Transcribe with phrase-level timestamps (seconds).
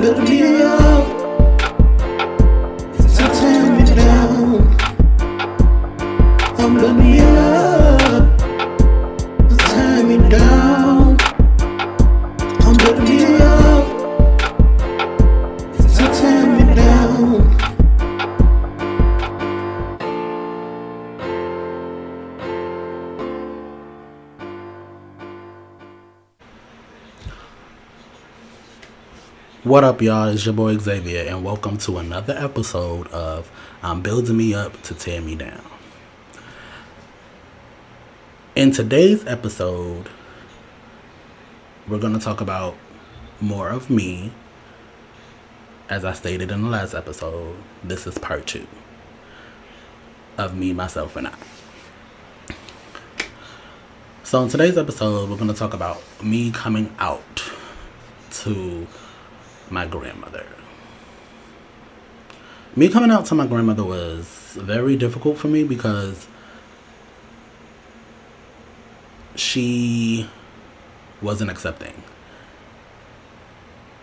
[0.00, 1.09] building me up
[29.62, 30.28] What up, y'all?
[30.28, 34.94] It's your boy Xavier, and welcome to another episode of I'm Building Me Up to
[34.94, 35.60] Tear Me Down.
[38.56, 40.08] In today's episode,
[41.86, 42.74] we're going to talk about
[43.38, 44.32] more of me.
[45.90, 47.54] As I stated in the last episode,
[47.84, 48.66] this is part two
[50.38, 51.34] of me, myself, and I.
[54.22, 57.44] So, in today's episode, we're going to talk about me coming out
[58.30, 58.86] to
[59.70, 60.46] my grandmother.
[62.76, 66.28] Me coming out to my grandmother was very difficult for me because
[69.34, 70.28] she
[71.20, 72.02] wasn't accepting.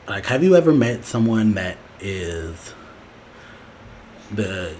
[0.07, 2.73] Like, have you ever met someone that is
[4.31, 4.73] the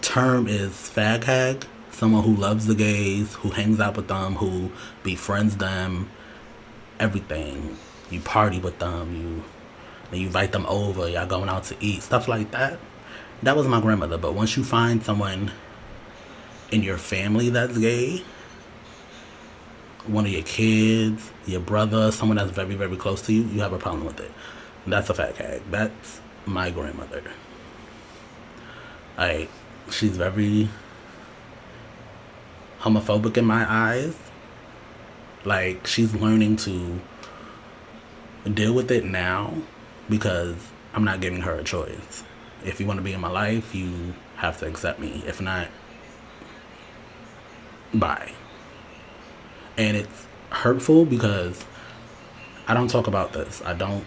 [0.00, 1.66] term is fag hag?
[1.90, 6.10] Someone who loves the gays, who hangs out with them, who befriends them,
[6.98, 7.76] everything.
[8.10, 9.44] You party with them, you
[10.12, 12.78] and you invite them over, y'all going out to eat, stuff like that.
[13.42, 14.18] That was my grandmother.
[14.18, 15.50] But once you find someone
[16.70, 18.22] in your family that's gay,
[20.06, 23.72] one of your kids, your brother, someone that's very, very close to you, you have
[23.72, 24.30] a problem with it.
[24.86, 25.62] That's a fag hag.
[25.70, 27.22] That's my grandmother.
[29.16, 29.48] Like,
[29.90, 30.68] she's very
[32.80, 34.14] homophobic in my eyes.
[35.46, 37.00] Like, she's learning to
[38.52, 39.54] deal with it now
[40.12, 40.56] because
[40.92, 42.22] I'm not giving her a choice.
[42.66, 45.24] If you want to be in my life, you have to accept me.
[45.26, 45.68] If not,
[47.94, 48.32] bye.
[49.78, 51.64] And it's hurtful because
[52.68, 53.62] I don't talk about this.
[53.64, 54.04] I don't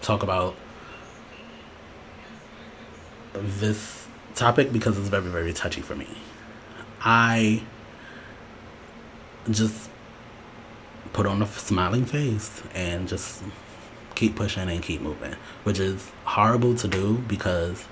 [0.00, 0.54] talk about
[3.34, 4.06] this
[4.36, 6.08] topic because it's very, very touchy for me.
[7.00, 7.64] I
[9.50, 9.90] just
[11.16, 13.42] put on a smiling face and just
[14.14, 15.34] keep pushing and keep moving,
[15.64, 17.86] which is horrible to do because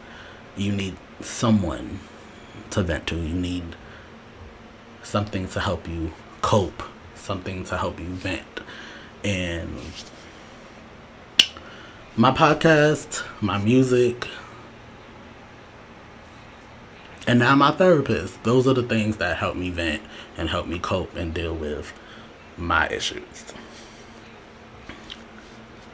[0.58, 2.00] you need someone
[2.68, 3.16] to vent to.
[3.16, 3.76] You need
[5.02, 6.12] something to help you
[6.42, 6.82] cope,
[7.14, 8.60] something to help you vent.
[9.24, 9.80] And
[12.16, 14.28] my podcast, my music,
[17.26, 20.02] and now my therapist, those are the things that help me vent
[20.36, 21.91] and help me cope and deal with
[22.56, 23.54] my issues.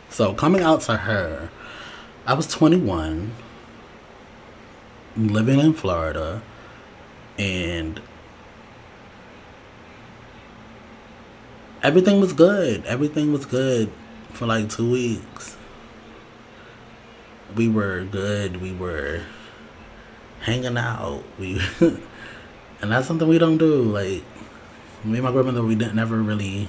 [0.08, 1.50] So coming out to her,
[2.26, 3.32] I was 21,
[5.16, 6.42] living in Florida,
[7.38, 8.00] and
[11.82, 12.84] everything was good.
[12.86, 13.90] Everything was good
[14.32, 15.56] for like two weeks.
[17.56, 18.60] We were good.
[18.60, 19.22] We were
[20.40, 21.24] hanging out.
[21.38, 23.82] We and that's something we don't do.
[23.82, 24.24] Like
[25.04, 26.68] me and my grandmother, we didn't never really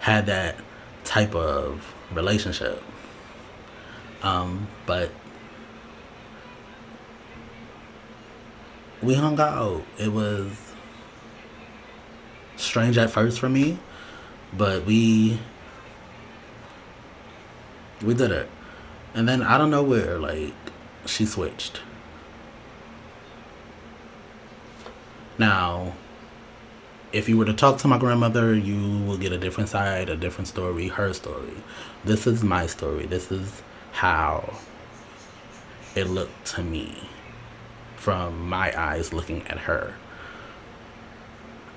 [0.00, 0.56] had that
[1.04, 2.82] type of relationship.
[4.22, 5.10] Um, but
[9.02, 9.84] we hung out.
[9.98, 10.52] It was
[12.56, 13.78] strange at first for me,
[14.52, 15.38] but we
[18.04, 18.48] we did it.
[19.14, 20.54] And then I don't know where, like,
[21.06, 21.80] she switched.
[25.38, 25.94] Now,
[27.12, 30.16] if you were to talk to my grandmother, you will get a different side, a
[30.16, 31.54] different story, her story.
[32.04, 33.06] This is my story.
[33.06, 34.58] This is how
[35.94, 37.08] it looked to me
[37.96, 39.94] from my eyes looking at her.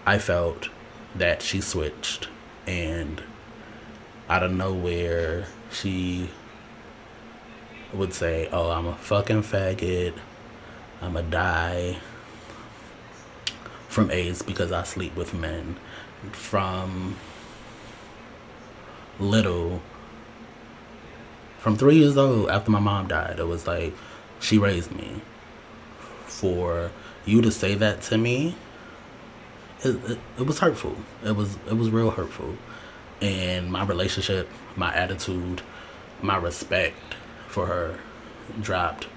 [0.06, 0.70] I felt
[1.16, 2.28] that she switched
[2.68, 3.22] and
[4.30, 6.30] out of nowhere she
[7.94, 10.14] would say, Oh, I'm a fucking faggot.
[11.02, 11.98] I'm a die
[13.92, 15.76] from AIDS because I sleep with men.
[16.32, 17.18] From
[19.20, 19.82] little,
[21.60, 23.94] from three years old, after my mom died, it was like
[24.40, 25.22] she raised me.
[26.26, 26.92] For
[27.26, 28.56] you to say that to me,
[29.84, 30.96] it, it, it was hurtful.
[31.26, 32.56] It was it was real hurtful,
[33.20, 35.62] and my relationship, my attitude,
[36.22, 36.96] my respect
[37.48, 38.00] for her
[38.62, 39.08] dropped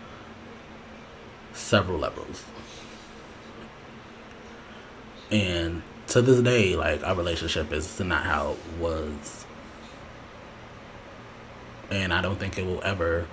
[1.52, 2.44] several levels.
[5.30, 9.44] And to this day, like our relationship is not how it was
[11.90, 13.26] And I don't think it will ever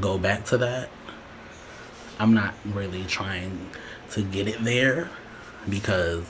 [0.00, 0.90] go back to that.
[2.18, 3.70] I'm not really trying
[4.10, 5.10] to get it there
[5.68, 6.24] because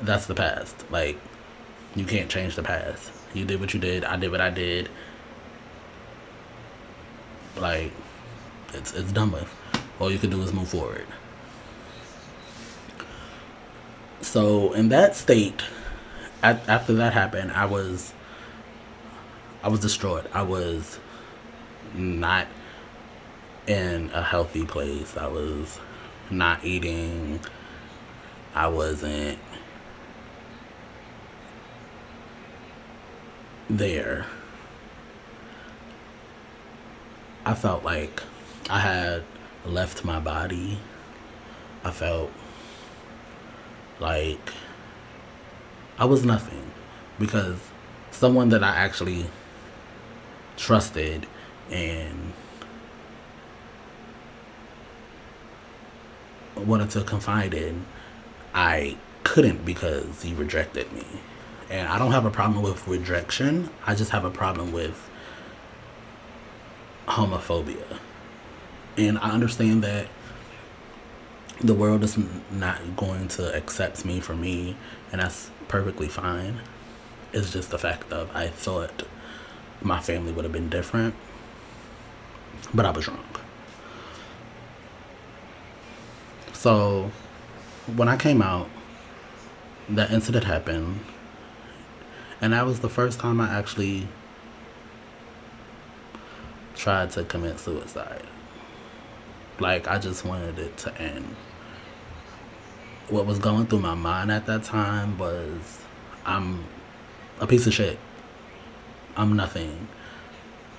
[0.00, 0.90] that's the past.
[0.90, 1.18] Like,
[1.94, 3.10] you can't change the past.
[3.34, 4.04] You did what you did.
[4.04, 4.88] I did what I did.
[7.56, 7.92] Like,
[8.74, 9.52] it's it's done with.
[10.00, 11.06] All you can do is move forward.
[14.22, 15.62] So in that state,
[16.42, 18.14] at, after that happened, I was
[19.62, 20.28] I was destroyed.
[20.32, 20.98] I was
[21.94, 22.46] not
[23.66, 25.16] in a healthy place.
[25.16, 25.78] I was
[26.30, 27.40] not eating.
[28.54, 29.38] I wasn't
[33.68, 34.26] there.
[37.44, 38.22] I felt like
[38.70, 39.24] I had
[39.64, 40.78] left my body.
[41.84, 42.30] I felt
[44.02, 44.52] like
[45.96, 46.72] I was nothing
[47.18, 47.58] because
[48.10, 49.26] someone that I actually
[50.56, 51.26] trusted
[51.70, 52.32] and
[56.56, 57.86] wanted to confide in,
[58.52, 61.06] I couldn't because he rejected me.
[61.70, 65.08] And I don't have a problem with rejection, I just have a problem with
[67.06, 67.98] homophobia.
[68.98, 70.08] And I understand that
[71.60, 72.18] the world is
[72.50, 74.76] not going to accept me for me,
[75.12, 76.60] and that's perfectly fine.
[77.32, 79.04] It's just the fact of I thought
[79.80, 81.14] my family would have been different,
[82.74, 83.24] but I was wrong.
[86.52, 87.10] So
[87.96, 88.68] when I came out,
[89.88, 91.00] that incident happened,
[92.40, 94.08] and that was the first time I actually
[96.74, 98.22] tried to commit suicide.
[99.58, 101.36] Like, I just wanted it to end.
[103.08, 105.80] What was going through my mind at that time was
[106.24, 106.64] I'm
[107.40, 107.98] a piece of shit.
[109.16, 109.88] I'm nothing.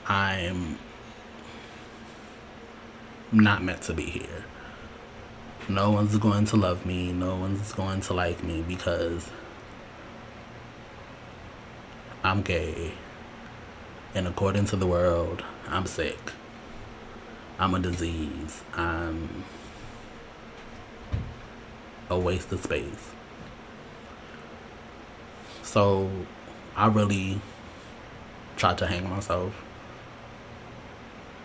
[0.08, 0.80] I'm
[3.32, 4.46] not meant to be here.
[5.70, 7.14] No one's going to love me.
[7.14, 9.30] No one's going to like me because
[12.24, 12.94] I'm gay.
[14.16, 16.34] And according to the world, I'm sick.
[17.60, 18.64] I'm a disease.
[18.74, 19.44] I'm
[22.10, 23.12] a waste of space.
[25.62, 26.10] So
[26.76, 27.40] I really
[28.58, 29.54] tried to hang myself.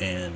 [0.01, 0.35] And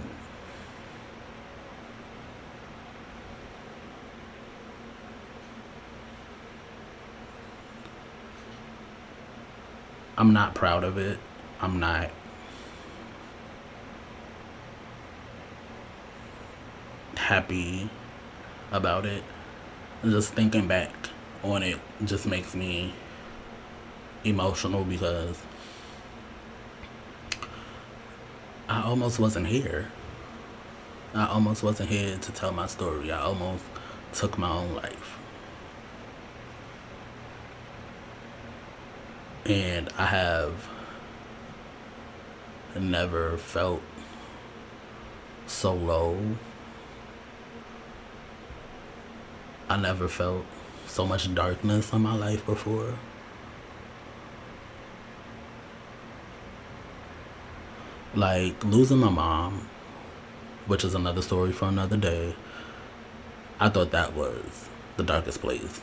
[10.18, 11.18] I'm not proud of it.
[11.60, 12.10] I'm not
[17.32, 17.88] happy
[18.72, 19.22] about it.
[20.04, 20.92] Just thinking back
[21.42, 22.92] on it just makes me
[24.22, 25.40] emotional because
[28.68, 29.90] I almost wasn't here.
[31.14, 33.10] I almost wasn't here to tell my story.
[33.10, 33.64] I almost
[34.12, 35.18] took my own life.
[39.46, 40.68] And I have
[42.78, 43.80] never felt
[45.46, 46.18] so low.
[49.72, 50.44] I never felt
[50.86, 52.92] so much darkness in my life before.
[58.14, 59.66] Like losing my mom,
[60.66, 62.36] which is another story for another day.
[63.58, 65.80] I thought that was the darkest place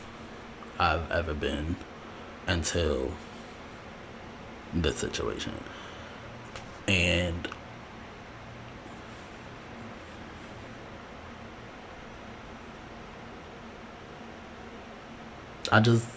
[0.78, 1.74] I've ever been
[2.46, 3.10] until
[4.72, 5.64] this situation.
[6.86, 7.48] And
[15.72, 16.08] I just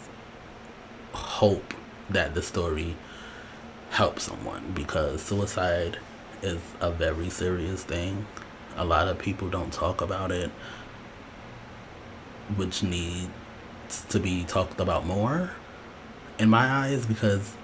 [1.14, 1.76] hope
[2.10, 2.96] that the story
[3.92, 6.00] helps someone because suicide
[6.42, 8.26] is a very serious thing.
[8.76, 10.50] A lot of people don't talk about it,
[12.56, 13.30] which needs
[14.10, 15.52] to be talked about more
[16.40, 17.56] in my eyes because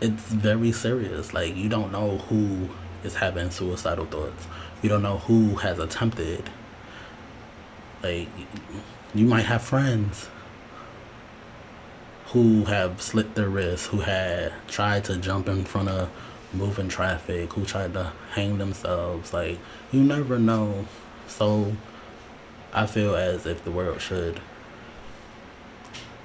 [0.00, 1.32] it's very serious.
[1.32, 2.68] Like you don't know who
[3.04, 4.46] is having suicidal thoughts.
[4.82, 6.50] You don't know who has attempted.
[8.02, 8.28] Like
[9.14, 10.28] you might have friends
[12.26, 16.10] who have slit their wrists, who had tried to jump in front of
[16.52, 19.32] moving traffic, who tried to hang themselves.
[19.32, 19.58] Like
[19.90, 20.86] you never know.
[21.26, 21.74] So
[22.72, 24.40] I feel as if the world should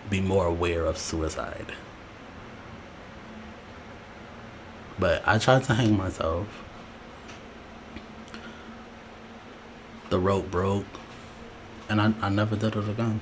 [0.09, 1.73] be more aware of suicide.
[4.99, 6.47] But I tried to hang myself.
[10.09, 10.85] The rope broke.
[11.93, 13.21] And I, I never did it again.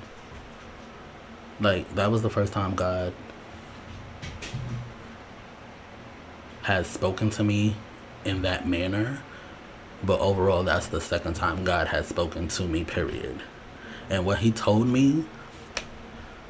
[1.60, 3.12] Like, that was the first time God
[6.62, 7.76] has spoken to me
[8.24, 9.22] in that manner.
[10.06, 13.42] But overall, that's the second time God has spoken to me, period.
[14.10, 15.26] And what he told me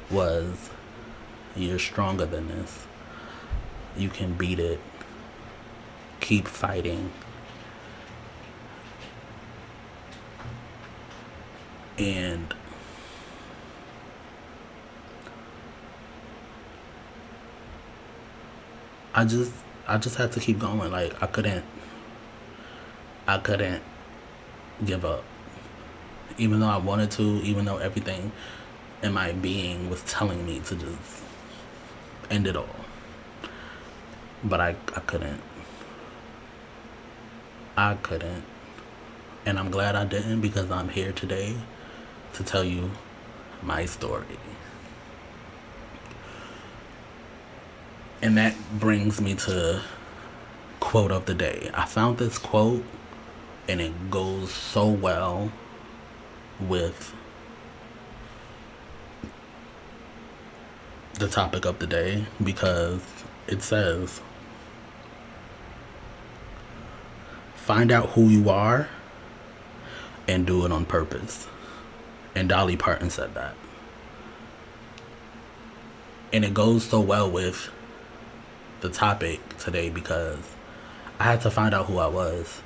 [0.08, 0.70] was,
[1.56, 2.86] You're stronger than this.
[3.96, 4.78] You can beat it.
[6.20, 7.10] Keep fighting.
[11.98, 12.54] And
[19.14, 19.52] I just
[19.86, 20.90] I just had to keep going.
[20.90, 21.64] Like I couldn't
[23.26, 23.82] I couldn't
[24.84, 25.24] give up.
[26.38, 28.32] Even though I wanted to, even though everything
[29.02, 31.22] in my being was telling me to just
[32.30, 32.66] end it all.
[34.42, 35.40] But I I couldn't.
[37.76, 38.44] I couldn't.
[39.44, 41.56] And I'm glad I didn't because I'm here today
[42.34, 42.90] to tell you
[43.62, 44.38] my story.
[48.20, 49.82] And that brings me to
[50.80, 51.70] quote of the day.
[51.74, 52.84] I found this quote
[53.68, 55.52] and it goes so well
[56.60, 57.14] with
[61.14, 63.02] the topic of the day because
[63.46, 64.20] it says
[67.54, 68.88] find out who you are
[70.26, 71.46] and do it on purpose.
[72.34, 73.54] And Dolly Parton said that.
[76.32, 77.70] And it goes so well with
[78.80, 80.38] the topic today because
[81.18, 82.62] I had to find out who I was.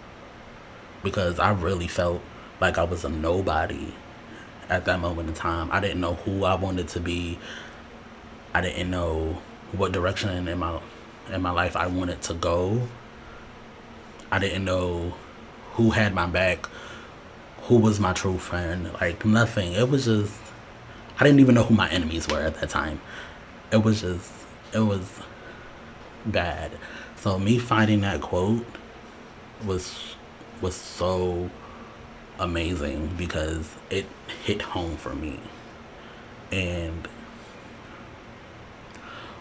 [1.02, 2.23] Because I really felt
[2.61, 3.92] like I was a nobody
[4.68, 5.68] at that moment in time.
[5.70, 7.38] I didn't know who I wanted to be.
[8.54, 9.38] I didn't know
[9.73, 10.80] what direction in my
[11.32, 12.88] in my life I wanted to go.
[14.30, 15.14] I didn't know
[15.73, 16.68] who had my back,
[17.66, 19.73] who was my true friend, like nothing.
[19.73, 20.32] It was just
[21.18, 23.00] I didn't even know who my enemies were at that time.
[23.73, 24.30] It was just
[24.73, 25.08] it was
[26.25, 26.73] bad.
[27.16, 28.64] So me finding that quote
[29.64, 30.14] was
[30.61, 31.50] was so
[32.38, 34.06] amazing because it
[34.44, 35.40] hit home for me.
[36.52, 37.08] And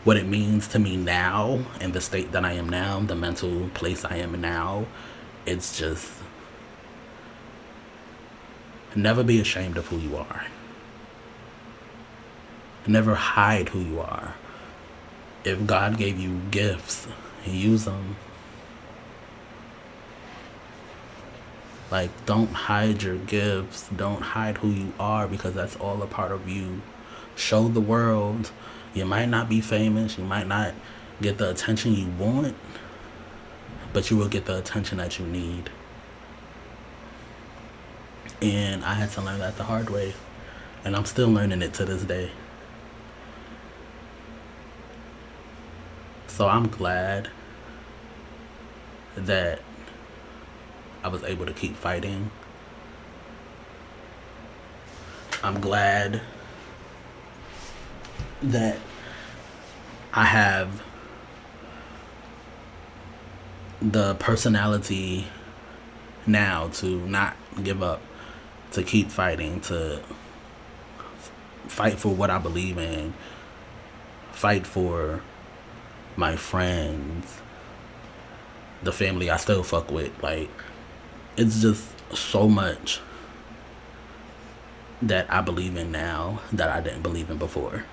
[0.03, 3.69] what it means to me now in the state that I am now, the mental
[3.73, 4.85] place I am now,
[5.45, 6.11] it's just
[8.95, 10.45] never be ashamed of who you are.
[12.87, 14.35] Never hide who you are
[15.45, 17.07] if God gave you gifts,
[17.45, 18.17] use them.
[21.91, 23.87] Like, don't hide your gifts.
[23.95, 26.81] Don't hide who you are because that's all a part of you.
[27.35, 28.51] Show the world.
[28.95, 30.17] You might not be famous.
[30.17, 30.73] You might not
[31.21, 32.55] get the attention you want,
[33.93, 35.69] but you will get the attention that you need.
[38.45, 40.13] And I had to learn that the hard way.
[40.83, 42.29] And I'm still learning it to this day.
[46.27, 47.29] So I'm glad
[49.15, 49.61] that
[51.03, 52.29] I was able to keep fighting.
[55.41, 56.21] I'm glad
[58.43, 58.77] that
[60.13, 60.83] I have
[63.81, 65.27] the personality
[66.27, 68.01] now to not give up,
[68.75, 70.01] to keep fighting, to
[71.67, 73.13] fight for what I believe in,
[74.31, 75.21] fight for
[76.15, 77.41] my friends,
[78.83, 80.21] the family I still fuck with.
[80.21, 80.49] Like,
[81.37, 81.83] it's just
[82.15, 82.99] so much
[85.01, 87.85] that I believe in now that I didn't believe in before.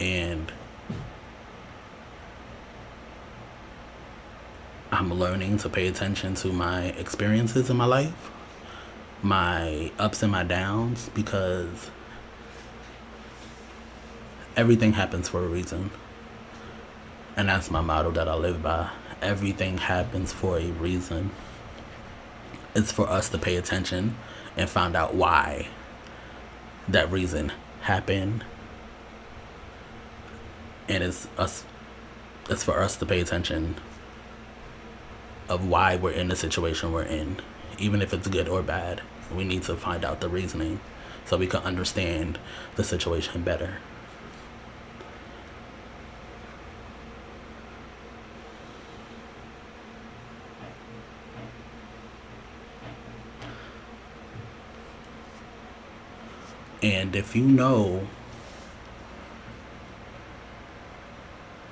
[0.00, 0.50] And
[4.92, 8.30] I'm learning to pay attention to my experiences in my life,
[9.22, 11.90] my ups and my downs, because
[14.54, 15.90] everything happens for a reason.
[17.38, 18.90] And that's my motto that I live by.
[19.22, 21.30] Everything happens for a reason.
[22.74, 24.14] It's for us to pay attention
[24.58, 25.68] and find out why
[26.86, 28.44] that reason happened.
[30.86, 31.64] And it's us
[32.50, 33.76] it's for us to pay attention
[35.52, 37.36] of why we're in the situation we're in.
[37.78, 39.02] Even if it's good or bad.
[39.30, 40.80] We need to find out the reasoning
[41.26, 42.38] so we can understand
[42.76, 43.76] the situation better.
[56.82, 58.08] And if you know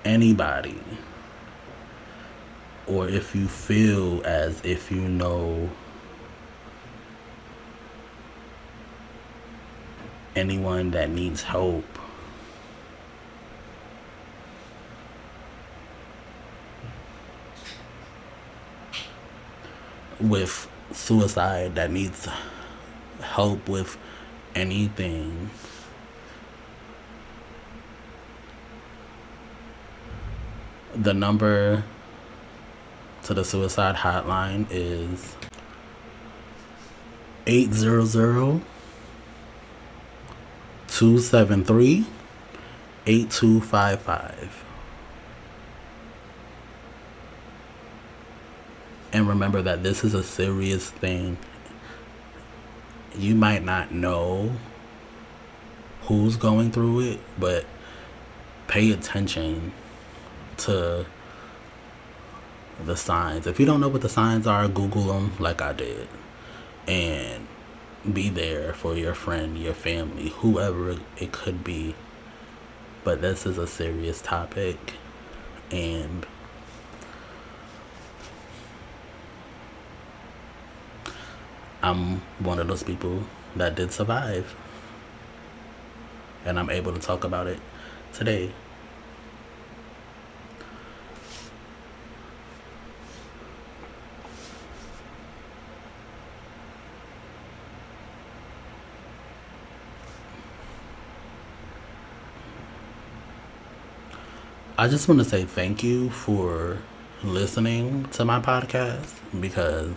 [0.04, 0.78] anybody,
[2.86, 5.68] or if you feel as if you know
[10.36, 11.84] anyone that needs help
[20.20, 22.28] with suicide that needs
[23.20, 23.96] help with
[24.54, 25.50] anything
[30.94, 31.82] the number
[33.24, 35.36] to the suicide hotline is
[37.46, 38.60] 800
[40.88, 42.06] 273
[43.06, 44.64] 8255.
[49.12, 51.36] And remember that this is a serious thing.
[53.16, 54.52] You might not know
[56.02, 57.64] who's going through it, but
[58.68, 59.72] pay attention
[60.58, 61.06] to
[62.86, 63.46] the signs.
[63.46, 66.08] If you don't know what the signs are, Google them like I did.
[66.86, 67.46] And
[68.12, 71.94] be there for your friend, your family, whoever it could be.
[73.04, 74.94] But this is a serious topic.
[75.70, 76.26] And
[81.82, 83.24] I'm one of those people
[83.56, 84.54] that did survive.
[86.44, 87.60] And I'm able to talk about it
[88.12, 88.52] today.
[104.80, 106.78] I just want to say thank you for
[107.22, 109.92] listening to my podcast because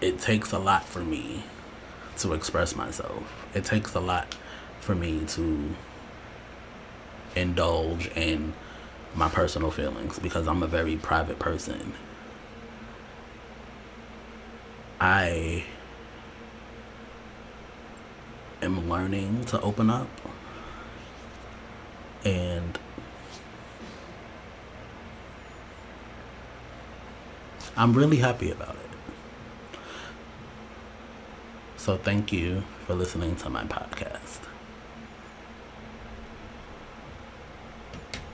[0.00, 1.42] it takes a lot for me
[2.18, 3.24] to express myself.
[3.52, 4.36] It takes a lot
[4.78, 5.74] for me to
[7.34, 8.52] indulge in
[9.16, 11.94] my personal feelings because I'm a very private person.
[15.00, 15.64] I
[18.62, 20.06] am learning to open up
[22.24, 22.78] and
[27.76, 29.80] I'm really happy about it.
[31.76, 34.49] So, thank you for listening to my podcast.